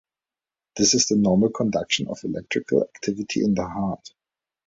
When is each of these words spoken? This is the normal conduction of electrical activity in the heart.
This 0.77 0.95
is 0.95 1.05
the 1.05 1.15
normal 1.15 1.49
conduction 1.51 2.07
of 2.07 2.23
electrical 2.23 2.81
activity 2.81 3.43
in 3.43 3.53
the 3.53 3.67
heart. 3.67 4.09